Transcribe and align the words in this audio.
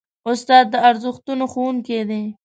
استاد 0.31 0.65
د 0.73 0.75
ارزښتونو 0.89 1.43
ښوونکی 1.51 1.99
دی. 2.09 2.23